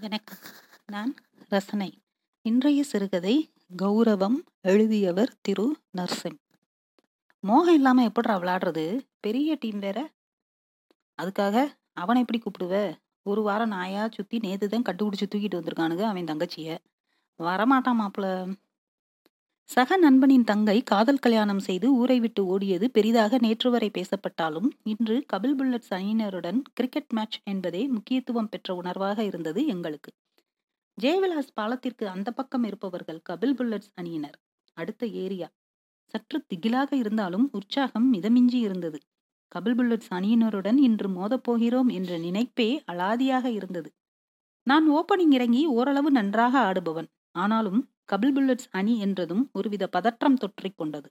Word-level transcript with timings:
வணக்கம் 0.00 0.38
நான் 0.86 1.14
ரசனை. 1.48 2.02
இன்றைய 2.42 2.82
சிறுகதை 2.82 3.52
கௌரவம் 3.82 4.34
எழுதியவர் 4.60 5.34
திரு. 5.40 5.76
நர்சிம். 5.98 6.38
மோகம் 7.40 7.74
இல்லாம 7.74 8.04
எப்படிடா 8.04 8.38
விளாடுறது 8.38 9.00
பெரிய 9.20 9.56
டீம் 9.60 9.78
வேற. 9.78 10.12
அதுக்காக 11.22 11.72
அவனை 11.92 12.24
எப்படி 12.28 12.42
கூப்பிடுவ? 12.42 12.98
ஒரு 13.22 13.42
வாரம் 13.42 13.68
நாயா 13.68 14.08
சுத்தி 14.12 14.38
நேத்து 14.38 14.68
தான் 14.68 14.82
கண்டுபிடிச்சி 14.82 15.28
தூக்கிட்டு 15.34 15.60
வந்திருக்கானுங்க 15.60 16.02
அவன் 16.02 16.24
தங்கச்சிய. 16.24 16.78
வரமாட்டான் 17.38 18.00
மாப்பிள்ள 18.00 18.54
சக 19.68 19.96
நண்பனின் 19.96 20.44
தங்கை 20.44 20.82
காதல் 20.82 21.18
கல்யாணம் 21.18 21.58
செய்து 21.58 21.94
ஊரை 21.94 22.20
விட்டு 22.20 22.58
ஓடியது 22.58 22.84
பெரிதாக 22.88 23.38
நேற்று 23.38 23.70
வரை 23.70 23.90
பேசப்பட்டாலும் 23.98 24.68
இன்று 24.82 25.24
கபில் 25.32 25.56
புல்லட்ஸ் 25.58 25.90
அணியினருடன் 25.90 26.62
கிரிக்கெட் 26.72 27.12
மேட்ச் 27.12 27.38
என்பதே 27.44 27.86
முக்கியத்துவம் 27.86 28.48
பெற்ற 28.48 28.82
உணர்வாக 28.82 29.18
இருந்தது 29.18 29.66
எங்களுக்கு. 29.66 30.12
ஜெயவிலாஸ் 31.02 31.52
பாலத்திற்கு 31.54 32.08
அந்த 32.08 32.30
பக்கம் 32.30 32.64
இருப்பவர்கள் 32.64 33.20
கபில் 33.30 33.54
புல்லட்ஸ் 33.54 33.92
அணியினர். 33.94 34.38
அடுத்த 34.72 35.06
ஏரியா. 35.06 35.48
சற்று 36.04 36.44
திகிலாக 36.48 36.92
இருந்தாலும் 36.92 37.48
உற்சாகம் 37.52 38.12
மிதமிஞ்சி 38.12 38.60
இருந்தது. 38.60 38.98
கபில் 39.54 39.76
புல்லட்ஸ் 39.76 40.14
அணியினருடன் 40.14 40.76
இன்று 40.76 41.08
மோதப்போகிறோம் 41.08 41.92
என்ற 41.92 42.18
நினைப்பே 42.18 42.82
அலாதியாக 42.92 43.44
இருந்தது. 43.44 43.90
நான் 44.62 44.90
ஓப்பனிங் 44.90 45.32
இறங்கி 45.32 45.66
ஓரளவு 45.66 46.10
நன்றாக 46.10 46.72
ஆடுபவன். 46.72 47.08
ஆனாலும் 47.32 47.80
கபில் 48.08 48.34
புல்லட்ஸ் 48.36 48.68
அணி 48.70 48.98
என்றதும் 48.98 49.50
ஒருவித 49.52 49.86
பதற்றம் 49.86 50.36
தொற்றிக் 50.36 50.76
கொண்டது. 50.76 51.08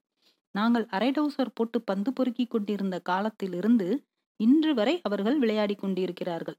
நாங்கள் 0.55 0.86
அரைடவுசர் 0.86 1.53
போட்டு 1.53 1.81
பந்து 1.81 2.13
பொறுக்கிக் 2.13 2.49
கொண்டிருந்த 2.49 2.99
காலத்திலிருந்து 2.99 3.88
இன்று 4.40 4.73
வரை 4.73 5.02
அவர்கள் 5.02 5.39
விளையாடிக் 5.39 5.80
கொண்டிருக்கிறார்கள். 5.80 6.58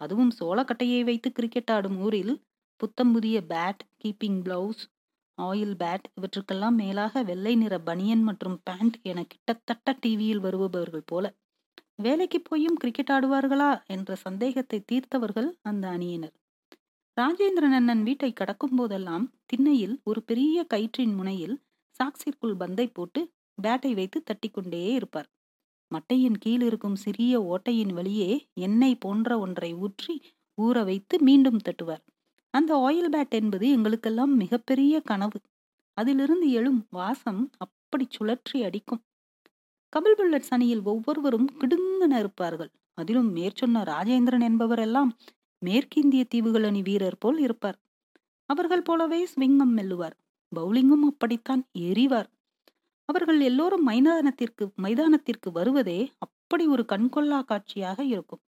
அதுவும் 0.00 0.32
சோளக்கட்டையை 0.40 1.04
வைத்து 1.04 1.32
கிரிக்கெட் 1.32 1.70
ஆடும் 1.70 1.98
ஊரில் 1.98 2.34
புத்தம் 2.76 3.12
புதிய 3.12 3.40
bat 3.40 3.82
keeping 4.04 4.40
gloves 4.42 4.82
oil 5.38 5.74
pad 5.76 6.06
இவற்றுக்கெல்லாம் 6.14 6.74
மேலாக 6.74 7.22
வெள்ளை 7.22 7.54
நிற 7.56 7.74
பனியன் 7.78 8.22
மற்றும் 8.22 8.60
பேண்ட் 8.62 8.96
என 9.02 9.24
கிட்டத்தட்ட 9.24 9.92
டிவியில் 10.00 10.40
வருபவர்கள் 10.40 11.06
போல. 11.06 11.26
வேலைக்கு 11.96 12.40
போயும் 12.40 12.74
கிரிக்கெட் 12.74 13.10
ஆடுவார்களா 13.10 13.70
என்ற 13.86 14.14
சந்தேகத்தை 14.16 14.78
தீர்த்தவர்கள் 14.92 15.48
அந்த 15.62 15.88
அணியினர். 15.88 16.36
ராஜேந்திரன் 17.20 17.74
அண்ணன் 17.76 18.02
வீட்டை 18.02 18.28
கடக்கும் 18.32 18.76
போதெல்லாம் 18.76 19.24
திண்ணையில் 19.46 19.94
ஒரு 20.04 20.20
பெரிய 20.22 20.56
கயிற்றின் 20.74 21.14
முனையில் 21.14 21.56
சாக்ஸிற்குள் 22.00 22.54
பந்தை 22.56 22.86
போட்டு 22.88 23.20
பேட்டை 23.58 23.90
வைத்து 23.94 24.18
தட்டிக்கொண்டே 24.22 24.82
இருப்பார். 24.98 25.28
மட்டையின் 25.90 26.36
கீழ் 26.38 26.62
இருக்கும் 26.62 26.96
சிறிய 26.96 27.40
ஓட்டையின் 27.50 27.92
வழியே 27.92 28.30
எண்ணெய் 28.66 29.00
போன்ற 29.00 29.38
ஒன்றை 29.38 29.70
ஊற்றி 29.74 30.14
ஊற 30.58 30.84
வைத்து 30.84 31.18
மீண்டும் 31.20 31.60
தட்டுவார். 31.68 32.02
அந்த 32.54 32.70
ஆயில் 32.86 33.10
பேட் 33.10 33.34
என்பது 33.40 33.66
எங்களுக்கெல்லாம் 33.70 34.34
மிகப்பெரிய 34.36 35.00
கனவு. 35.00 35.40
அதிலிருந்து 35.98 36.48
எழும் 36.50 36.80
வாசம் 36.90 37.42
அப்படி 37.56 38.06
சுழற்றி 38.18 38.58
அடிக்கும். 38.64 39.02
கபில் 39.92 40.16
புல்லட் 40.16 40.48
சனியில் 40.50 40.82
ஒவ்வொருவரும் 40.84 41.48
கிடுங்கன 41.60 42.12
இருப்பார்கள். 42.18 42.70
அதிலும் 42.94 43.30
மேற்சொன்ன 43.36 43.82
ராஜேந்திரன் 43.84 44.46
என்பவரெல்லாம் 44.48 45.12
மேற்கிந்திய 45.66 46.24
தீவுகள் 46.24 46.62
அணி 46.62 46.82
வீரர் 46.82 47.18
போல் 47.18 47.38
இருப்பார். 47.38 47.78
அவர்கள் 48.46 48.82
போலவே 48.82 49.20
ஸ்விங்கம் 49.24 49.74
மெல்லுவார். 49.76 50.16
பவுலிங்கும் 50.56 51.04
அப்படித்தான் 51.06 51.66
எரிவார் 51.78 52.30
அவர்கள் 53.04 53.40
எல்லோரும் 53.40 53.86
மைதானத்திற்கு 53.88 54.64
மைதானத்திற்கு 54.82 55.48
வருவதே 55.52 56.00
அப்படி 56.18 56.66
ஒரு 56.66 56.84
கண்கொள்ளா 56.88 57.44
காட்சியாக 57.44 58.04
இருக்கும். 58.04 58.42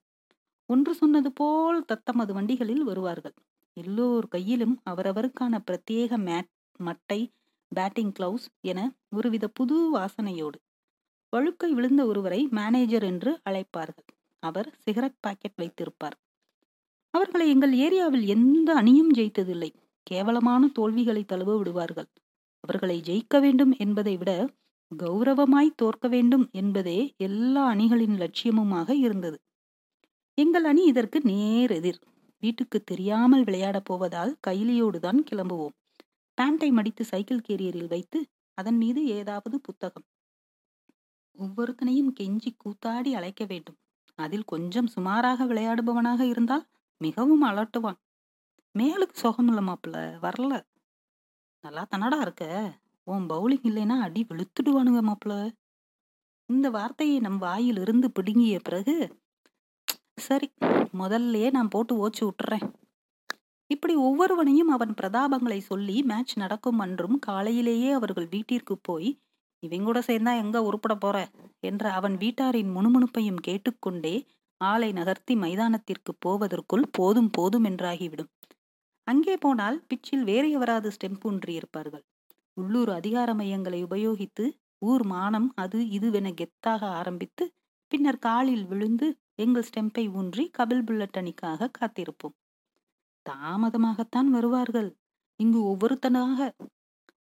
ஒன்று 0.67 0.95
சொன்னது 0.95 1.33
போல் 1.33 1.85
தத்தமது 1.85 2.33
வண்டிகளில் 2.33 2.85
வருவார்கள். 2.85 3.35
எல்லோர் 3.77 4.29
கையிலும் 4.29 4.83
அவரவருக்கான 4.91 5.59
பிரத்யேக 5.67 6.19
மேட் 6.29 6.51
மட்டை 6.81 7.21
பேட்டிங் 7.69 8.13
கிளவுஸ் 8.13 8.47
என 8.61 8.81
ஒருவித 9.11 9.49
புது 9.49 9.77
வாசனையோடு 9.97 10.59
வழுக்கை 11.29 11.71
விழுந்த 11.73 12.07
ஒருவரை 12.07 12.49
மேனேஜர் 12.51 13.03
என்று 13.03 13.41
அழைப்பார்கள். 13.51 14.09
அவர் 14.43 14.69
சிகரெட் 14.79 15.21
பாக்கெட் 15.21 15.59
வைத்திருப்பார். 15.63 16.17
அவர்களை 17.15 17.47
எங்கள் 17.49 17.75
ஏரியாவில் 17.77 18.27
எந்த 18.27 18.75
அணியும் 18.75 19.13
ஜெயித்ததில்லை. 19.15 19.71
கேவலமான 20.03 20.69
தோல்விகளை 20.69 21.25
தழுவ 21.25 21.57
விடுவார்கள். 21.57 22.09
அவர்களை 22.61 23.01
ஜெயிக்க 23.01 23.41
வேண்டும் 23.41 23.73
என்பதை 23.79 24.17
விட 24.17 24.49
கௌரவமாய் 24.93 25.77
தோற்க 25.77 26.09
வேண்டும் 26.09 26.49
என்பதே 26.53 27.15
எல்லா 27.17 27.63
அணிகளின் 27.75 28.17
லட்சியமுமாக 28.17 28.91
இருந்தது. 28.91 29.39
எங்கள் 30.39 30.65
அணி 30.65 30.83
இதற்கு 30.85 31.21
நேர் 31.25 31.71
எதிர். 31.71 32.01
வீட்டுக்கு 32.43 32.79
தெரியாமல் 32.85 33.45
விளையாடப் 33.45 33.85
போவதால் 33.85 34.33
கைலியோடு 34.47 34.99
தான் 34.99 35.25
கிளம்புவோம். 35.31 35.75
பேண்டை 36.39 36.71
மடித்து 36.71 37.05
சைக்கிள் 37.05 37.47
கேரியரில் 37.49 37.89
வைத்து 37.89 38.19
அதன் 38.59 38.77
மீது 38.77 39.07
ஏதாவது 39.07 39.61
புத்தகம். 39.61 40.07
ஒவ்வொருத்தனையும் 41.39 42.13
கெஞ்சி 42.21 42.51
கூத்தாடி 42.65 43.11
அழைக்க 43.13 43.45
வேண்டும். 43.45 43.79
அதில் 44.19 44.45
கொஞ்சம் 44.45 44.87
சுமாராக 44.87 45.45
விளையாடுபவனாக 45.45 46.21
இருந்தால் 46.21 46.65
மிகவும் 47.03 47.45
அலட்டுவான். 47.45 47.99
மேலுக்கு 48.79 49.15
சுகம் 49.15 49.69
மாப்பிள்ள 49.69 49.97
வரல. 50.23 50.53
நல்லா 51.65 51.87
தன்னடா 51.97 52.21
இருக்க. 52.21 52.45
உன் 53.07 53.27
பவுலிங் 53.31 53.67
இல்லைன்னா 53.71 53.99
அடி 54.01 54.27
வெளுத்துடுவானுங்க 54.29 55.01
மாப்பிள்ள. 55.11 55.35
இந்த 56.49 56.71
வார்த்தையை 56.71 57.21
நம் 57.21 57.39
வாயிலிருந்து 57.39 58.11
பிடுங்கிய 58.11 58.61
பிறகு 58.65 58.95
சரி 60.17 60.49
முதல்லயே 60.99 61.51
நான் 61.51 61.69
போட்டு 61.69 62.09
ஓச்சு 62.09 62.23
விட்டுறேன். 62.23 62.67
இப்படி 63.71 63.95
ஒவ்வொருவனையும் 63.97 64.71
அவன் 64.71 64.95
பிரதாபங்களை 65.01 65.59
சொல்லி 65.59 66.03
மேட்ச் 66.03 66.35
நடக்கும் 66.37 66.79
அன்றும் 66.79 67.19
காலையிலேயே 67.19 67.91
அவர்கள் 67.91 68.29
வீட்டிற்கு 68.29 68.79
போய் 68.79 69.11
இவங்கூட 69.63 69.99
சேர்ந்தா 70.07 70.33
எங்க 70.37 70.57
உருப்பட 70.61 70.95
போற? 70.95 71.17
என்ற 71.61 71.93
அவன் 71.93 72.17
வீட்டாரின் 72.17 72.73
முணுமுணுப்பையும் 72.77 73.41
கேட்டுக்கொண்டே 73.41 74.15
ஆளை 74.71 74.91
நகர்த்தி 74.93 75.35
மைதானத்திற்கு 75.37 76.13
போவதற்குள் 76.19 76.87
போதும் 76.91 77.31
போதும் 77.31 77.65
என்றாகிவிடும். 77.65 78.31
அங்கே 79.07 79.35
போனால் 79.37 79.79
பிச்சில் 79.89 80.25
வேறு 80.25 80.49
எவராது 80.51 80.89
ஸ்டெம்ப் 80.89 81.25
ஊன்றி 81.25 81.53
இருப்பார்கள் 81.55 82.05
உள்ளூர் 82.57 82.91
அதிகார 82.91 83.31
மையங்களை 83.35 83.81
உபயோகித்து 83.85 84.45
ஊர் 84.83 85.05
மானம் 85.05 85.49
அது 85.55 85.79
இதுவென 85.97 86.29
கெத்தாக 86.41 86.83
ஆரம்பித்து 86.99 87.45
பின்னர் 87.93 88.19
காலில் 88.19 88.67
விழுந்து 88.67 89.09
எங்கள் 89.35 89.67
ஸ்டெம்பை 89.69 90.05
ஊன்றி 90.13 90.45
கபில் 90.59 90.85
புல்லட் 90.85 91.19
அணிக்காக 91.21 91.71
காத்திருப்போம். 91.79 92.35
தாமதமாகத்தான் 93.27 94.29
வருவார்கள். 94.29 94.91
இங்கு 95.41 95.61
ஒவ்வொருத்தனாக 95.71 96.49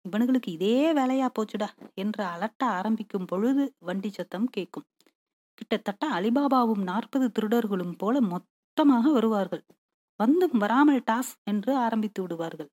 இவனுங்களுக்கு 0.05 0.49
இதே 0.49 0.77
வேலையா 0.93 1.27
போச்சுடா 1.35 1.67
என்று 1.93 2.23
அலட்ட 2.23 2.61
ஆரம்பிக்கும் 2.77 3.25
பொழுது 3.25 3.63
வண்டி 3.79 4.09
சத்தம் 4.09 4.47
கேட்கும். 4.47 4.87
கிட்டத்தட்ட 5.61 6.03
அலிபாபாவும் 6.09 6.83
நாற்பது 6.83 7.25
திருடர்களும் 7.35 7.95
போல 7.97 8.21
மொத்தமாக 8.21 9.05
வருவார்கள். 9.11 9.63
வந்தும் 10.19 10.55
வராமல் 10.57 11.01
டாஸ் 11.11 11.33
என்று 11.43 11.71
ஆரம்பித்து 11.75 12.19
விடுவார்கள். 12.21 12.69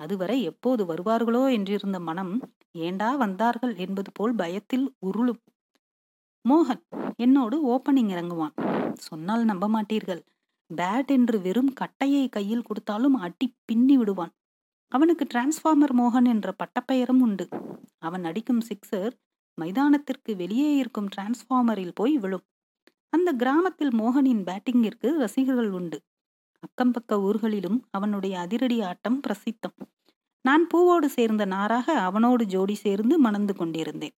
அதுவரை 0.00 0.36
எப்போது 0.42 0.82
வருவார்களோ 0.84 1.42
என்றிருந்த 1.56 1.98
மனம் 2.00 2.32
ஏண்டா 2.78 3.10
வந்தார்கள்? 3.14 3.74
என்பது 3.76 4.10
போல் 4.12 4.34
பயத்தில் 4.34 4.86
உருளும். 5.06 5.40
மோகன் 6.44 6.82
என்னோடு 7.16 7.56
ஓப்பனிங் 7.74 8.10
இறங்குவான். 8.14 8.54
சொன்னால் 9.00 9.44
நம்ப 9.44 9.68
மாட்டீர்கள். 9.68 10.22
பேட் 10.70 11.10
என்று 11.16 11.36
வெறும் 11.40 11.72
கட்டையை 11.72 12.24
கையில் 12.28 12.66
கொடுத்தாலும் 12.68 13.16
அடி 13.16 13.46
பின்னி 13.64 13.96
விடுவான். 13.96 14.32
அவனுக்கு 14.92 15.24
டிரான்ஸ்ஃபார்மர் 15.34 15.94
மோகன் 16.00 16.28
என்ற 16.28 16.48
பட்டப்பெயரும் 16.62 17.22
உண்டு. 17.26 17.46
அவன் 17.98 18.24
அடிக்கும் 18.24 18.62
சிக்ஸர் 18.68 19.14
மைதானத்திற்கு 19.60 20.36
வெளியே 20.36 20.76
இருக்கும் 20.76 21.08
டிரான்ஸ்ஃபார்மரில் 21.16 21.94
போய் 21.94 22.18
விழும். 22.18 22.44
அந்த 23.08 23.32
கிராமத்தில் 23.32 23.94
மோகனின் 23.94 24.44
பேட்டிங்கிற்கு 24.44 25.08
ரசிகர்கள் 25.16 25.70
உண்டு. 25.70 26.02
அக்கம் 26.60 26.90
பக்க 26.90 27.20
ஊர்களிலும் 27.20 27.84
அவனுடைய 27.90 28.38
அதிரடி 28.38 28.80
ஆட்டம் 28.80 29.20
பிரசித்தம். 29.26 29.76
நான் 30.40 30.66
பூவோடு 30.74 31.04
சேர்ந்த 31.04 31.44
நாராக 31.44 31.98
அவனோடு 31.98 32.46
ஜோடி 32.46 32.74
சேர்ந்து 32.74 33.18
மணந்து 33.18 33.54
கொண்டிருந்தேன். 33.54 34.16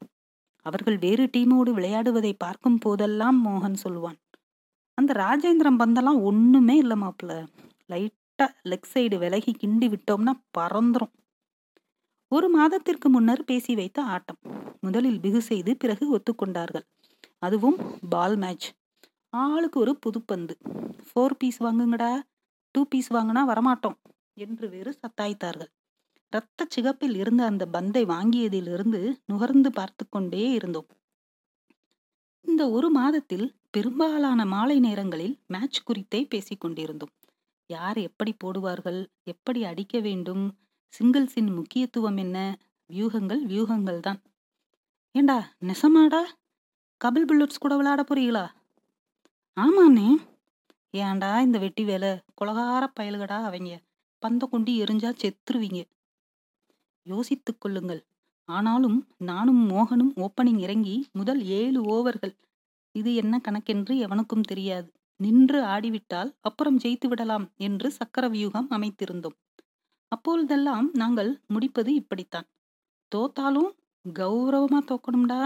அவர்கள் 0.67 0.99
வேறு 0.99 1.31
டீமோடு 1.37 1.71
விளையாடுவதை 1.73 2.33
பார்க்கும் 2.39 2.79
போதெல்லாம் 2.79 3.47
மோகன் 3.47 3.75
சொல்வான் 3.75 4.19
அந்த 4.95 5.13
ராஜேந்திரம் 5.13 5.79
பந்தெல்லாம் 5.79 6.21
ஒண்ணுமே 6.23 6.77
இல்லை 6.77 6.97
மாப்பிள்ள. 7.01 7.33
லைட்டா 7.89 8.47
லெக் 8.65 8.89
சைடு 8.95 9.19
விலகி 9.19 9.53
கிண்டி 9.53 9.89
விட்டோம்னா 9.89 10.33
பறந்துரும். 10.59 11.15
ஒரு 12.29 12.49
மாதத்திற்கு 12.49 13.09
முன்னர் 13.09 13.45
பேசி 13.45 13.75
வைத்த 13.75 14.03
ஆட்டம். 14.03 14.39
முதலில் 14.81 15.21
பிகு 15.21 15.43
செய்து 15.43 15.77
பிறகு 15.77 16.17
ஒத்துக்கொண்டார்கள். 16.17 16.87
அதுவும் 17.39 17.77
பால் 18.11 18.37
மேட்ச் 18.37 18.71
ஆளுக்கு 19.29 19.81
ஒரு 19.81 19.99
புதுப்பந்து. 20.07 20.55
ஃபோர் 21.07 21.35
பீஸ் 21.39 21.63
வாங்குங்கடா. 21.63 22.21
டூ 22.71 22.85
பீஸ் 22.85 23.13
வாங்கினா 23.13 23.43
வரமாட்டோம் 23.47 23.97
என்று 24.35 24.69
வேறு 24.69 24.99
சத்தாய்த்தார்கள். 24.99 25.71
இரத்த 26.29 26.67
சிகப்பில் 26.69 27.15
இருந்த 27.15 27.45
அந்த 27.45 27.67
பந்தை 27.67 28.05
வாங்கியதிலிருந்து 28.05 29.17
நுகர்ந்து 29.27 29.73
பார்த்து 29.73 30.09
கொண்டே 30.09 30.51
இருந்தோம். 30.51 30.87
இந்த 32.41 32.71
ஒரு 32.71 32.91
மாதத்தில் 32.91 33.55
பெரும்பாலான 33.71 34.45
மாலை 34.45 34.81
நேரங்களில் 34.81 35.39
மேட்ச் 35.47 35.83
குறித்தே 35.83 36.25
பேசிக் 36.25 36.61
கொண்டிருந்தோம். 36.61 37.13
யார் 37.67 37.97
எப்படி 37.97 38.35
போடுவார்கள்? 38.45 39.07
எப்படி 39.23 39.65
அடிக்க 39.65 40.01
வேண்டும்? 40.01 40.45
சிங்கிள்ஸின் 40.89 41.55
முக்கியத்துவம் 41.55 42.17
என்ன? 42.17 42.59
வியூகங்கள் 42.93 43.41
வியூகங்கள் 43.47 44.01
தான். 44.01 44.23
ஏண்டா 45.11 45.53
நெசமாடா? 45.61 46.23
கபில் 47.05 47.25
புல்லட்ஸ் 47.29 47.61
கூட 47.61 47.77
விளையாட 47.77 48.03
போறீங்களா? 48.03 48.47
ஆமாண்ணே. 49.61 50.17
ஏன்டா 50.93 51.43
இந்த 51.43 51.59
வெட்டி 51.59 51.85
வேலை? 51.85 52.09
குலகார 52.09 52.87
பயல்கடா 53.01 53.43
அவங்க. 53.43 53.81
பந்த 54.27 54.45
கொண்டு 54.49 54.73
எரிஞ்சா 54.73 55.13
செத்துருவீங்க. 55.23 55.85
யோசித்துக் 57.03 57.61
கொள்ளுங்கள். 57.61 58.07
ஆனாலும் 58.45 59.07
நானும் 59.19 59.71
மோகனும் 59.71 60.13
ஓப்பனிங் 60.17 60.59
இறங்கி 60.59 61.07
முதல் 61.13 61.45
ஏழு 61.45 61.83
ஓவர்கள். 61.83 62.37
இது 62.93 63.15
என்ன 63.15 63.41
கணக்கென்று 63.49 63.95
எவனுக்கும் 64.07 64.41
தெரியாது. 64.41 64.93
நின்று 65.17 65.63
ஆடிவிட்டால் 65.63 66.35
அப்புறம் 66.41 66.79
ஜெயித்து 66.79 67.07
விடலாம் 67.07 67.51
என்று 67.57 67.91
சக்கர 67.91 68.29
வியூகம் 68.29 68.71
அமைத்திருந்தோம். 68.71 69.37
அப்பொழுதெல்லாம் 70.09 70.91
நாங்கள் 70.93 71.41
முடிப்பது 71.47 71.95
இப்படித்தான். 71.95 72.47
தோத்தாலும் 73.13 73.71
கௌரவமா 74.19 74.81
தோக்கணும்டா. 74.91 75.41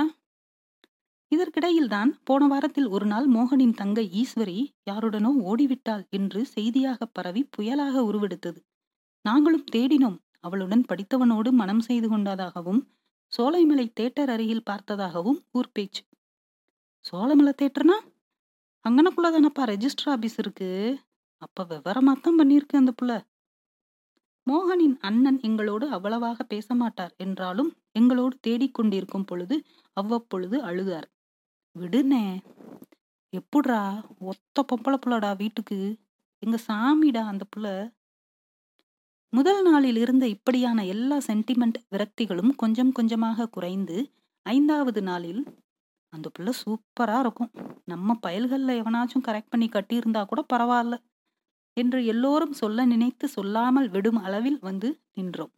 இதற்கிடையில்தான் 1.32 2.10
போன 2.24 2.46
வாரத்தில் 2.46 2.88
ஒரு 2.88 3.06
நாள் 3.06 3.26
மோகனின் 3.28 3.74
தங்கை 3.74 4.04
ஈஸ்வரி 4.20 4.58
யாருடனோ 4.90 5.30
ஓடிவிட்டாள் 5.50 6.08
என்று 6.08 6.46
செய்தியாக 6.46 7.06
பரவி 7.06 7.48
புயலாக 7.56 7.94
உருவெடுத்தது. 8.10 8.60
நாங்களும் 9.24 9.66
தேடினோம். 9.72 10.18
அவளுடன் 10.40 10.84
படித்தவனோடு 10.88 11.50
மனம் 11.50 11.80
செய்து 11.80 12.08
கொண்டதாகவும் 12.08 12.80
சோலைமலை 13.32 13.86
தேட்டர் 14.00 14.30
அருகில் 14.30 14.66
பார்த்ததாகவும் 14.70 15.40
ஊர் 15.50 15.72
பேச்சு 15.72 16.02
சோழமலை 17.04 17.52
தேட்டர்னா 17.62 17.96
அங்கனக்குள்ளதானப்பா 18.84 19.62
ரெஜிஸ்டர் 19.72 20.10
ஆபீஸ் 20.14 20.38
இருக்கு. 20.38 20.68
அப்ப 21.42 21.64
விவரமாத்தான் 21.64 22.38
பண்ணியிருக்கு 22.38 22.80
அந்த 22.80 22.92
புள்ள. 23.02 23.12
மோகனின் 24.50 24.96
அண்ணன் 25.00 25.40
எங்களோடு 25.40 25.88
அவ்வளவாக 25.90 26.42
பேச 26.42 26.74
மாட்டார் 26.74 27.14
என்றாலும் 27.16 27.70
எங்களோடு 27.92 28.36
தேடிக்கொண்டிருக்கும் 28.46 29.26
பொழுது 29.26 29.56
அவ்வப்பொழுது 29.92 30.56
அழுதார். 30.64 31.08
விடுனே 31.76 32.24
எப்புட்றா 33.32 33.82
ஒத்த 34.18 34.64
பொம்பளை 34.70 34.98
புள்ளடா 35.06 35.36
வீட்டுக்கு? 35.36 35.78
எங்க 36.42 36.56
சாமிடா 36.68 37.22
அந்த 37.24 37.44
புள்ள? 37.52 37.66
முதல் 39.32 39.62
நாளில் 39.62 39.96
இருந்த 39.96 40.26
இப்படியான 40.26 40.86
எல்லா 40.86 41.16
சென்டிமெண்ட் 41.26 41.78
விரக்திகளும் 41.90 42.52
கொஞ்சம் 42.56 42.92
கொஞ்சமாக 42.92 43.46
குறைந்து 43.46 43.96
ஐந்தாவது 44.46 45.02
நாளில் 45.02 45.42
அந்த 46.12 46.30
புள்ள 46.38 46.50
சூப்பரா 46.62 47.18
இருக்கும். 47.18 47.50
நம்ம 47.84 48.14
பயல்களில் 48.14 48.82
எவனாச்சும் 48.82 49.26
கரெக்ட் 49.28 49.50
பண்ணி 49.50 49.68
கட்டியிருந்தா 49.68 50.26
கூட 50.26 50.44
பரவாயில்ல. 50.52 50.96
என்று 51.82 51.98
எல்லோரும் 52.04 52.52
சொல்ல 52.52 52.84
நினைத்து 52.84 53.26
சொல்லாமல் 53.28 53.88
விடும் 53.88 54.20
அளவில் 54.22 54.60
வந்து 54.60 54.88
நின்றோம். 55.14 55.52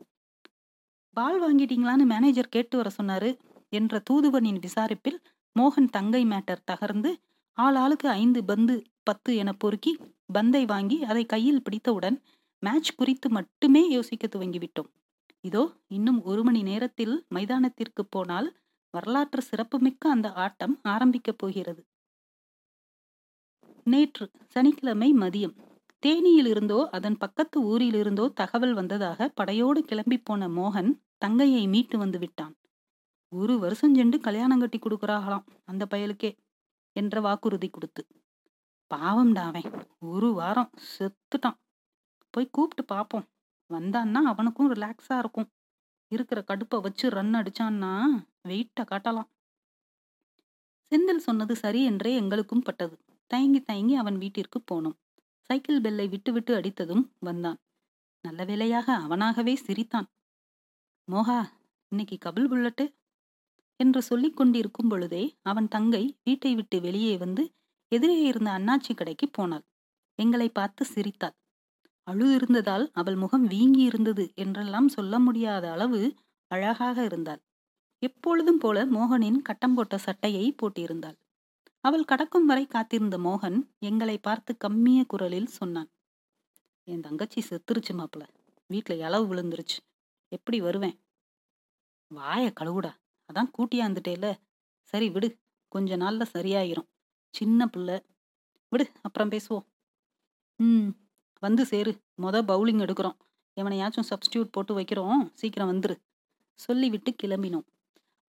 பால் 1.17 1.39
வாங்கிட்டீங்களான்னு 1.43 2.05
மேனேஜர் 2.13 2.55
கேட்டு 2.55 2.77
வர 2.77 2.91
சொன்னாரு 2.99 3.31
என்ற 3.73 4.01
தூதுவனின் 4.11 4.61
விசாரிப்பில் 4.67 5.19
மோகன் 5.57 5.91
தங்கை 5.91 6.23
மேட்டர் 6.25 6.67
தகர்ந்து 6.71 7.11
ஆள் 7.59 7.75
ஆளுக்கு 7.75 8.09
ஐந்து 8.21 8.41
பந்து 8.45 8.75
பத்து 9.03 9.31
என 9.37 9.51
பொறுக்கி 9.53 9.93
பந்தை 10.33 10.63
வாங்கி 10.65 10.97
அதை 11.05 11.23
கையில் 11.27 11.63
பிடித்தவுடன் 11.63 12.17
மேட்ச் 12.63 12.91
குறித்து 12.95 13.29
மட்டுமே 13.31 13.83
யோசிக்க 13.89 14.29
துவங்கிவிட்டோம் 14.29 14.91
இதோ 15.45 15.63
இன்னும் 15.89 16.21
ஒரு 16.23 16.43
மணி 16.45 16.61
நேரத்தில் 16.63 17.15
மைதானத்திற்கு 17.29 18.03
போனால் 18.11 18.49
வரலாற்று 18.95 19.43
சிறப்புமிக்க 19.43 20.11
அந்த 20.11 20.29
ஆட்டம் 20.45 20.75
ஆரம்பிக்கப் 20.83 21.39
போகிறது. 21.39 21.83
நேற்று 23.87 24.27
சனிக்கிழமை 24.49 25.09
மதியம் 25.15 25.55
தேனியில் 26.03 26.47
இருந்தோ 26.47 26.79
அதன் 26.91 27.17
பக்கத்து 27.17 27.59
ஊரில் 27.63 27.95
இருந்தோ 27.95 28.25
தகவல் 28.33 28.75
வந்ததாக 28.75 29.29
படையோடு 29.29 29.81
கிளம்பி 29.85 30.19
போன 30.19 30.49
மோகன் 30.49 30.91
தங்கையை 31.19 31.65
மீட்டு 31.67 31.97
வந்து 31.99 32.19
விட்டான். 32.19 32.55
ஒரு 33.33 33.55
வருஷம் 33.59 33.95
சென்று 33.95 34.19
கல்யாணம் 34.21 34.63
கட்டி 34.63 34.79
கொடுக்குறாகலாம் 34.79 35.45
அந்த 35.65 35.87
பயலுக்கே 35.87 36.31
என்ற 36.97 37.21
வாக்குறுதி 37.21 37.69
கொடுத்து. 37.71 38.03
பாவம்டா 38.91 39.45
அவன் 39.51 39.69
ஒரு 40.07 40.31
வாரம் 40.33 40.73
செத்துட்டான். 40.93 41.59
போய் 42.35 42.51
கூப்பிட்டு 42.51 42.85
பார்ப்போம் 42.85 43.27
வந்தான்னா 43.71 44.23
அவனுக்கும் 44.33 44.73
ரிலாக்ஸா 44.75 45.17
இருக்கும். 45.19 45.49
இருக்கிற 46.13 46.39
கடுப்பை 46.43 46.79
வச்சு 46.81 47.07
ரன் 47.11 47.35
அடிச்சான்னா 47.35 47.93
வெயிட்டை 48.49 48.85
காட்டலாம். 48.85 49.31
செந்தில் 50.93 51.25
சொன்னது 51.29 51.55
சரி 51.57 51.81
என்றே 51.85 52.11
எங்களுக்கும் 52.15 52.63
பட்டது. 52.63 52.95
தயங்கி 53.31 53.61
தயங்கி 53.63 53.95
அவன் 53.95 54.19
வீட்டிற்கு 54.19 54.59
போனோம். 54.71 54.97
சைக்கிள் 55.51 55.81
பெல்லை 55.81 56.09
விட்டுவிட்டு 56.09 56.53
அடித்ததும் 56.55 57.05
வந்தான். 57.19 57.59
நல்ல 58.21 58.45
வேளையாக 58.45 58.97
அவனாகவே 58.97 59.55
சிரித்தான். 59.57 60.09
மோகா 61.09 61.39
இன்னைக்கு 61.89 62.19
கபில் 62.25 62.51
புல்லட்டு? 62.51 62.85
என்று 63.77 64.03
சொல்லிக் 64.03 64.37
கொண்டிருக்கும் 64.37 64.89
பொழுதே 64.89 65.37
அவன் 65.43 65.69
தங்கை 65.69 66.19
வீட்டை 66.25 66.55
விட்டு 66.55 66.81
வெளியே 66.81 67.17
வந்து 67.17 67.43
எதிரே 67.89 68.19
இருந்த 68.23 68.51
அண்ணாச்சி 68.51 68.95
கடைக்கு 68.95 69.29
போனாள். 69.29 69.65
எங்களை 70.19 70.49
பார்த்து 70.49 70.85
சிரித்தாள். 70.85 71.37
அழு 72.03 72.35
இருந்ததால் 72.35 72.91
அவள் 72.93 73.17
முகம் 73.17 73.47
வீங்கி 73.47 73.83
இருந்தது 73.83 74.33
என்றெல்லாம் 74.35 74.89
சொல்ல 74.89 75.19
முடியாத 75.19 75.73
அளவு 75.73 76.01
அழகாக 76.51 77.05
இருந்தாள். 77.05 77.43
எப்பொழுதும் 77.99 78.59
போல 78.59 78.87
மோகனின் 78.87 79.41
கட்டம் 79.43 79.75
போட்ட 79.75 79.99
சட்டையை 79.99 80.55
போட்டிருந்தாள். 80.63 81.19
அவள் 81.85 82.05
கடக்கும் 82.05 82.47
வரை 82.47 82.67
காத்திருந்த 82.67 83.19
மோகன் 83.19 83.69
எங்களை 83.79 84.19
பார்த்து 84.19 84.57
கம்மிய 84.57 85.05
குரலில் 85.05 85.47
சொன்னான். 85.47 85.91
என் 86.89 87.01
தங்கச்சி 87.01 87.41
செத்துருச்சு 87.51 87.93
மாப்பிள. 87.93 88.23
வீட்டுல 88.71 88.93
இளவு 88.99 89.35
விழுந்துருச்சு. 89.35 89.79
எப்படி 90.29 90.61
வருவேன்? 90.61 90.97
வாய 92.11 92.53
கழுவுடா. 92.61 92.93
அதான் 93.29 93.51
கூட்டியாந்துட்டேல 93.59 94.27
சரி 94.83 95.11
விடு. 95.11 95.29
கொஞ்ச 95.69 95.97
நாள்ல 95.97 96.25
சரியாயிரும். 96.35 96.89
சின்ன 97.35 97.67
பிள்ளை. 97.67 98.03
விடு 98.69 98.91
அப்புறம் 99.03 99.29
பேசுவோம். 99.29 99.67
ம். 100.61 100.89
வந்து 101.39 101.67
சேரு. 101.67 101.93
மொத 102.23 102.43
பவுலிங் 102.43 102.83
எடுக்கிறோம். 102.83 103.19
எவனையாச்சும் 103.57 104.09
சப்ஸ்டியூட் 104.11 104.53
போட்டு 104.53 104.79
வைக்கிறோம். 104.79 105.31
சீக்கிரம் 105.35 105.73
வந்துரு. 105.73 105.97
சொல்லிவிட்டு 106.55 107.15
கிளம்பினோம். 107.23 107.67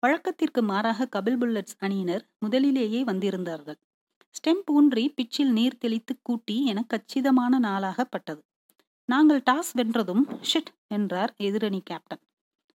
வழக்கத்திற்கு 0.04 0.62
மாறாக 0.62 1.08
கபில் 1.16 1.40
புல்லட்ஸ் 1.42 1.76
அணியினர் 1.78 2.24
முதலிலேயே 2.38 3.02
வந்திருந்தார்கள். 3.04 3.78
ஸ்டெம்ப் 4.36 4.70
ஊன்றி 4.74 5.04
பிச்சில் 5.18 5.52
நீர் 5.52 5.78
தெளித்து 5.78 6.14
கூட்டி 6.22 6.56
என 6.66 6.80
கச்சிதமான 6.84 7.60
நாளாகப்பட்டது 7.60 8.42
நாங்கள் 9.10 9.42
டாஸ் 9.50 9.72
வென்றதும் 9.78 10.24
ஷிட் 10.50 10.72
என்றார் 10.88 11.32
எதிரணி 11.38 11.82
கேப்டன். 11.84 12.22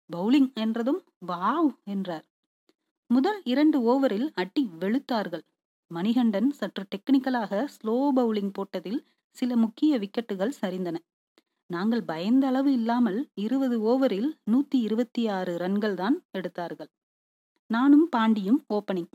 பவுலிங் 0.10 0.50
என்றதும் 0.54 1.00
வாவ் 1.28 1.72
என்றார். 1.84 2.26
முதல் 3.10 3.40
இரண்டு 3.44 3.78
ஓவரில் 3.92 4.28
அட்டி 4.34 4.64
வெளுத்தார்கள். 4.82 5.44
மணிகண்டன் 5.92 6.50
சற்று 6.52 6.84
டெக்னிக்கலாக 6.96 7.62
ஸ்லோ 7.76 7.96
பவுலிங் 8.18 8.54
போட்டதில் 8.58 9.02
சில 9.38 9.56
முக்கிய 9.56 10.00
விக்கெட்டுகள் 10.00 10.54
சரிந்தன. 10.62 10.98
நாங்கள் 11.70 12.04
பயந்த 12.04 12.48
அளவு 12.48 12.72
இல்லாமல் 12.74 13.20
இருபது 13.36 13.78
ஓவரில் 13.92 14.30
நூத்தி 14.52 14.78
இருபத்தி 14.88 15.24
ஆறு 15.28 15.54
ரன்கள் 15.58 15.96
தான் 15.96 16.18
எடுத்தார்கள். 16.32 16.92
நானும் 17.68 18.08
பாண்டியும் 18.16 18.62
ஓப்பனிங் 18.70 19.12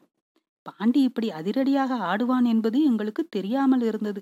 பாண்டி 0.62 1.00
இப்படி 1.02 1.31
அதிரடியாக 1.31 1.95
ஆடுவான் 1.95 2.45
என்பது 2.45 2.78
எங்களுக்கு 2.85 3.28
தெரியாமல் 3.28 3.81
இருந்தது. 3.81 4.21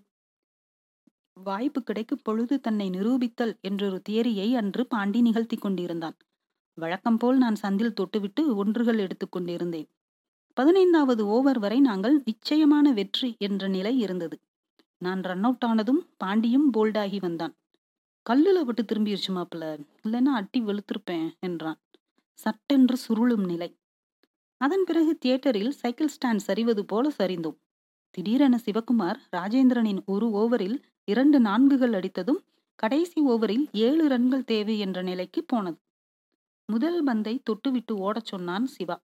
வாய்ப்பு 1.36 1.82
கிடைக்கும் 1.82 2.22
பொழுது 2.22 2.60
தன்னை 2.60 2.90
நிரூபித்தல் 2.90 3.54
என்றொரு 3.60 4.02
தியரியை 4.08 4.48
அன்று 4.56 4.86
பாண்டி 4.86 5.20
நிகழ்த்தி 5.20 5.56
கொண்டிருந்தான். 5.56 6.16
வழக்கம் 6.74 7.16
போல் 7.16 7.36
நான் 7.36 7.58
சந்தில் 7.62 7.96
தொட்டுவிட்டு 8.00 8.54
ஒன்றுகள் 8.54 8.98
எடுத்துக்கொண்டிருந்தேன் 8.98 9.88
பதினைந்தாவது 10.56 11.22
ஓவர் 11.26 11.58
வரை 11.58 11.80
நாங்கள் 11.80 12.22
நிச்சயமான 12.24 12.92
வெற்றி 12.92 13.36
என்ற 13.38 13.68
நிலை 13.68 13.98
இருந்தது. 13.98 14.36
நான் 15.02 15.20
ரன் 15.20 15.42
அவுட் 15.42 15.64
ஆனதும் 15.64 16.02
பாண்டியும் 16.24 16.68
போல்டாகி 16.76 17.18
வந்தான். 17.20 17.54
கல்லுல 18.26 18.60
விட்டு 18.64 18.82
திரும்பிடுச்சு 18.82 19.30
மாப்பிள்ள. 19.30 19.64
இல்லைன்னா 20.04 20.32
அட்டி 20.32 20.60
வெளுத்திருப்பேன் 20.60 21.28
என்றான். 21.40 21.78
சட்டென்று 22.38 22.96
சுருளும் 23.08 23.44
நிலை. 23.44 23.68
அதன் 24.56 24.84
பிறகு 24.84 25.18
தியேட்டரில் 25.18 25.70
சைக்கிள் 25.70 26.08
ஸ்டாண்ட் 26.08 26.44
சரிவது 26.46 26.80
போல 26.80 27.08
சரிந்தோம். 27.18 27.56
திடீரென 28.10 28.60
சிவகுமார் 28.64 29.18
ராஜேந்திரனின் 29.36 30.04
ஒரு 30.04 30.26
ஓவரில் 30.28 30.82
இரண்டு 31.04 31.40
நான்குகள் 31.40 31.92
அடித்ததும் 31.92 32.38
கடைசி 32.74 33.20
ஓவரில் 33.20 33.70
ஏழு 33.72 34.08
ரன்கள் 34.08 34.44
தேவை 34.44 34.78
என்ற 34.78 35.02
நிலைக்கு 35.02 35.44
போனது. 35.44 35.78
முதல் 36.66 37.02
பந்தை 37.04 37.42
தொட்டுவிட்டு 37.50 37.92
ஓடச் 37.92 38.24
சொன்னான் 38.24 38.66
சிவா. 38.66 39.02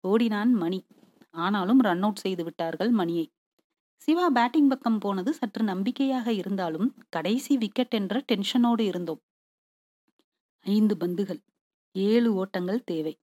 ஓடினான் 0.00 0.52
மணி. 0.52 0.86
ஆனாலும் 1.30 1.80
ரன் 1.80 2.02
அவுட் 2.02 2.16
செய்து 2.16 2.44
விட்டார்கள் 2.44 2.90
மணியை. 2.90 3.32
சிவா 3.96 4.28
பேட்டிங் 4.28 4.68
பக்கம் 4.68 4.98
போனது 4.98 5.32
சற்று 5.34 5.64
நம்பிக்கையாக 5.64 6.32
இருந்தாலும் 6.32 6.94
கடைசி 7.08 7.56
விக்கெட் 7.56 7.94
என்ற 7.94 8.22
டென்ஷனோடு 8.32 8.80
இருந்தோம். 8.80 9.20
ஐந்து 10.60 10.96
பந்துகள் 10.96 11.40
ஏழு 11.92 12.34
ஓட்டங்கள் 12.34 12.84
தேவை. 12.84 13.14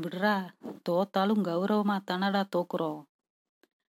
விடுறா 0.00 0.48
தோத்தாலும் 0.88 1.42
கௌரவமா 1.44 1.96
தானடா 2.10 2.42
தோக்குறோம். 2.56 3.02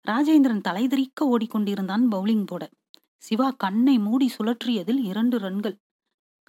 ராஜேந்திரன் 0.07 0.61
தலைதிரிக்க 0.61 1.23
ஓடிக்கொண்டிருந்தான் 1.23 2.05
பவுலிங் 2.11 2.45
போட. 2.45 2.69
சிவா 3.17 3.51
கண்ணை 3.51 3.99
மூடி 3.99 4.31
சுழற்றியதில் 4.37 4.99
இரண்டு 5.03 5.37
ரன்கள். 5.37 5.77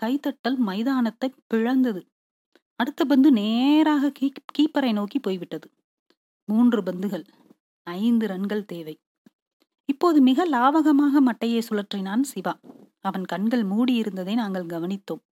கைத்தட்டல் 0.03 0.57
மைதானத்தை 0.57 1.35
பிளந்தது. 1.55 2.03
அடுத்த 2.77 3.05
பந்து 3.05 3.33
நேராக 3.33 4.13
கீப்பரை 4.59 4.93
நோக்கி 4.93 5.19
போய்விட்டது. 5.19 5.71
மூன்று 6.45 6.83
பந்துகள் 6.83 7.25
ஐந்து 7.83 8.27
ரன்கள் 8.27 8.65
தேவை. 8.65 9.01
இப்போது 9.85 10.21
மிக 10.21 10.49
லாவகமாக 10.49 11.21
மட்டையை 11.27 11.63
சுழற்றினான் 11.69 12.23
சிவா. 12.23 12.61
அவன் 13.01 13.25
கண்கள் 13.25 13.65
மூடியிருந்ததை 13.65 14.35
நாங்கள் 14.35 14.67
கவனித்தோம். 14.67 15.23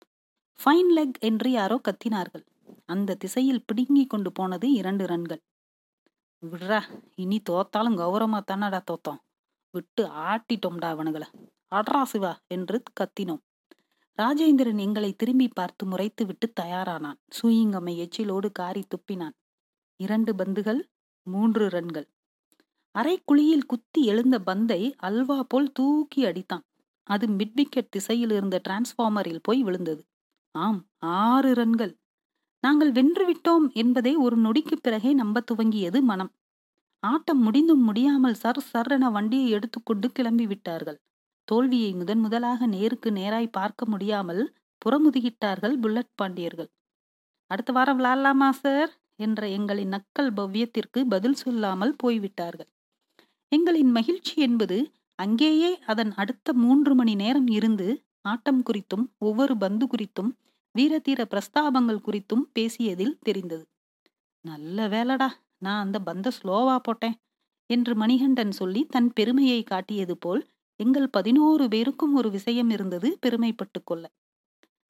ஃபைன் 0.60 0.90
லெக் 0.96 1.18
என்று 1.20 1.50
யாரோ 1.50 1.80
கத்தினார்கள். 1.88 2.44
அந்த 2.86 3.14
திசையில் 3.14 3.64
பிடுங்கி 3.64 4.06
கொண்டு 4.06 4.32
போனது 4.32 4.72
இரண்டு 4.72 5.06
ரன்கள். 5.06 5.42
விடுறா 6.46 6.80
இனி 7.14 7.42
தோத்தாலும் 7.50 7.98
கௌரவமா 8.00 8.40
தானடா 8.52 8.80
தோத்தோம். 8.90 9.18
விட்டு 9.70 10.04
ஆட்டிட்டோம்டா 10.04 10.88
அவனுங்களை. 10.94 11.28
அட்ரா 11.74 12.02
சிவா 12.02 12.40
என்று 12.46 12.82
கத்தினோம். 13.00 13.42
ராஜேந்திரன் 14.22 14.78
எங்களை 14.78 15.12
திரும்பி 15.12 15.48
பார்த்து 15.48 15.86
முறைத்து 15.86 16.26
விட்டு 16.26 16.52
தயாரானான். 16.60 17.18
சூயிங்கம்மை 17.28 17.94
எச்சிலோடு 17.96 18.52
காரி 18.52 18.84
துப்பினான். 18.88 19.34
இரண்டு 19.96 20.34
பந்துகள் 20.34 20.88
மூன்று 21.22 21.68
ரன்கள். 21.68 22.08
அரைக்குழியில் 22.98 23.66
குத்தி 23.66 24.04
எழுந்த 24.04 24.38
பந்தை 24.40 24.94
அல்வா 24.98 25.42
போல் 25.42 25.72
தூக்கி 25.72 26.24
அடித்தான். 26.24 26.64
அது 27.02 27.26
மிட்விக்கெட் 27.26 27.88
திசையில் 27.90 28.30
இருந்த 28.30 28.60
டிரான்ஸ்ஃபார்மரில் 28.68 29.38
போய் 29.42 29.62
விழுந்தது. 29.62 30.06
ஆம் 30.50 30.86
ஆறு 30.98 31.54
ரன்கள். 31.54 31.96
நாங்கள் 32.66 32.92
வென்றுவிட்டோம் 32.92 33.66
என்பதை 33.74 34.12
ஒரு 34.16 34.36
நொடிக்கு 34.36 34.76
பிறகே 34.80 35.10
நம்ப 35.12 35.42
துவங்கியது 35.50 35.98
மனம். 36.02 36.30
ஆட்டம் 37.02 37.42
முடிந்தும் 37.42 37.82
முடியாமல் 37.82 38.38
சர் 38.42 38.60
சர் 38.62 38.92
என 38.92 39.10
வண்டியை 39.10 39.48
எடுத்துக்கொண்டு 39.50 40.06
கிளம்பி 40.12 40.46
விட்டார்கள். 40.46 40.98
தோல்வியை 41.48 41.90
முதன் 41.94 42.22
முதலாக 42.22 42.66
நேருக்கு 42.66 43.08
நேராய் 43.10 43.54
பார்க்க 43.58 43.86
முடியாமல் 43.86 44.42
புறமுதுகிட்டார்கள் 44.82 45.74
புல்லட் 45.80 46.14
பாண்டியர்கள். 46.14 46.70
அடுத்த 47.50 47.70
வாரம் 47.72 47.98
விளாடலாமா 47.98 48.48
சார்? 48.62 48.90
என்ற 49.16 49.42
எங்களின் 49.58 49.92
நக்கல் 49.94 50.32
பவ்யத்திற்கு 50.36 51.00
பதில் 51.08 51.38
சொல்லாமல் 51.42 51.94
போய்விட்டார்கள். 51.96 52.70
எங்களின் 53.52 53.92
மகிழ்ச்சி 53.98 54.34
என்பது 54.40 54.78
அங்கேயே 55.18 55.70
அதன் 55.86 56.12
அடுத்த 56.14 56.52
மூன்று 56.62 56.92
மணி 56.94 57.14
நேரம் 57.14 57.48
இருந்து 57.48 57.86
ஆட்டம் 58.24 58.62
குறித்தும் 58.62 59.04
ஒவ்வொரு 59.18 59.54
பந்து 59.56 59.84
குறித்தும் 59.86 60.30
வீரதீர 60.76 61.20
பிரஸ்தாபங்கள் 61.32 62.04
குறித்தும் 62.06 62.44
பேசியதில் 62.52 63.16
தெரிந்தது. 63.22 63.64
நல்ல 64.44 64.88
வேலடா 64.88 65.28
நான் 65.58 65.82
அந்த 65.84 65.98
பந்த 66.00 66.28
ஸ்லோவா 66.38 66.76
போட்டேன் 66.78 67.16
என்று 67.70 67.92
மணிகண்டன் 67.94 68.52
சொல்லி 68.52 68.82
தன் 68.86 69.10
பெருமையை 69.12 69.60
காட்டியது 69.62 70.14
போல் 70.16 70.42
எங்கள் 70.80 71.08
பதினோரு 71.08 71.64
பேருக்கும் 71.68 72.14
ஒரு 72.14 72.28
விஷயம் 72.30 72.70
இருந்தது 72.70 73.08
பெருமைப்பட்டு 73.20 73.80
கொள்ள. 73.84 74.04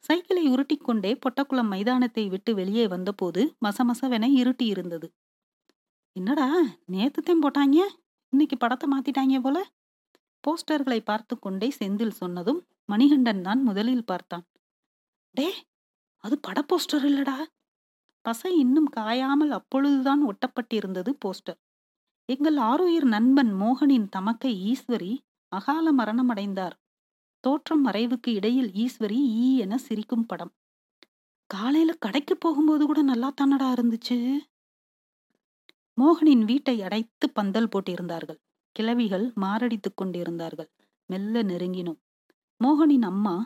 சைக்கிளை 0.05 0.43
உருட்டிக்கொண்டே 0.49 1.13
பொட்டக்குளம் 1.23 1.71
மைதானத்தை 1.73 2.25
விட்டு 2.29 2.51
வெளியே 2.55 2.85
வந்தபோது 2.87 3.43
மசமசவென 3.65 4.25
இருட்டி 4.41 4.67
இருந்தது 4.67 5.09
என்னடா 6.17 6.49
நேத்துத்தையும் 6.93 7.43
போட்டாங்க? 7.45 7.79
இன்னைக்கு 8.33 8.57
படத்தை 8.57 8.87
மாத்திட்டாங்க 8.93 9.41
போல? 9.41 9.59
போஸ்டர்களை 10.45 11.01
பார்த்து 11.01 11.35
கொண்டே 11.39 11.69
செந்தில் 11.79 12.19
சொன்னதும் 12.21 12.61
மணிகண்டன் 12.85 13.43
தான் 13.43 13.63
முதலில் 13.63 14.05
பார்த்தான். 14.05 14.45
டே 15.35 15.47
அது 16.27 16.39
பட 16.39 16.65
போஸ்டர் 16.69 17.05
இல்லடா. 17.09 17.37
பசை 18.21 18.59
இன்னும் 18.59 18.89
காயாமல் 18.97 19.51
அப்பொழுதுதான் 19.51 20.23
ஒட்டப்பட்டிருந்தது 20.29 21.11
போஸ்டர். 21.25 21.59
எங்கள் 22.25 22.57
ஆறுயிர் 22.57 23.05
நண்பன் 23.05 23.53
மோகனின் 23.55 24.09
தமக்கை 24.09 24.53
ஈஸ்வரி 24.73 25.13
அகால 25.53 25.93
மரணமடைந்தார். 25.93 26.77
தோற்றம் 27.41 27.87
மறைவுக்கு 27.87 28.29
இடையில் 28.35 28.71
ஈஸ்வரி 28.71 29.21
ஈ 29.41 29.57
என 29.57 29.79
சிரிக்கும் 29.79 30.27
படம். 30.27 30.53
காலையில 31.47 31.93
கடைக்கு 31.93 32.37
போகும்போது 32.37 32.87
கூட 32.87 33.03
நல்லா 33.03 33.35
தானடா 33.41 33.69
இருந்துச்சு. 33.77 34.19
மோகனின் 36.01 36.45
வீட்டை 36.45 36.83
அடைத்து 36.83 37.31
பந்தல் 37.31 37.69
போட்டிருந்தார்கள். 37.69 38.41
கிழவிகள் 38.73 39.33
மாரடித்துக் 39.41 39.97
கொண்டிருந்தார்கள். 39.97 40.71
மெல்ல 41.07 41.43
நெருங்கினோம். 41.43 42.01
மோகனின் 42.65 43.03
அம்மா 43.03 43.37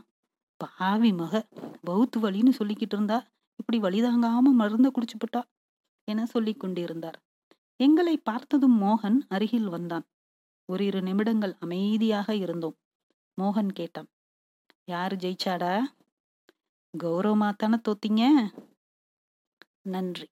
பாவி 0.60 1.12
மக. 1.12 1.48
பௌத்து 1.86 2.16
வலின்னு 2.22 2.52
சொல்லிக்கிட்டு 2.58 2.96
இருந்தா 2.96 3.18
இப்படி 3.56 3.78
வழிதாங்காம 3.78 4.52
மருந்த 4.58 4.90
குடிச்சுப்பட்டா 4.94 5.42
என 6.04 6.26
சொல்லி 6.26 6.54
கொண்டிருந்தார். 6.54 7.18
எங்களை 7.76 8.16
பார்த்ததும் 8.16 8.82
மோகன் 8.82 9.18
அருகில் 9.28 9.68
வந்தான். 9.68 10.06
ஒரு 10.64 10.84
இரு 10.84 11.02
நிமிடங்கள் 11.02 11.54
அமைதியாக 11.60 12.34
இருந்தோம். 12.34 12.76
மோகன் 13.40 13.72
கேட்டான் 13.72 14.08
யாரு 14.84 15.16
ஜெயிச்சாடா? 15.16 15.74
கௌரவமாத்தான 16.98 17.56
தானே 17.56 17.78
தோத்தீங்க? 17.88 18.22
நன்றி. 19.82 20.26